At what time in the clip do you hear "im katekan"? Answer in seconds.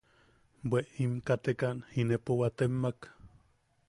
1.03-1.77